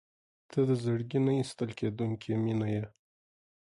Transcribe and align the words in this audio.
•ته 0.51 0.59
د 0.67 0.71
زړګي 0.83 1.19
نه 1.25 1.31
ایستل 1.39 1.69
کېدونکې 1.79 2.31
مینه 2.43 2.67
یې. 2.75 2.85